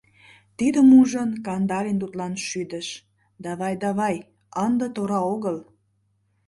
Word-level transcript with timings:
Тидым 0.57 0.87
ужын, 0.99 1.29
Кандалин 1.45 1.97
тудлан 2.01 2.33
шӱдыш: 2.47 2.87
«Давай, 3.45 3.73
давай, 3.83 4.15
ынде 4.65 4.87
тора 4.95 5.19
огыл. 5.33 5.57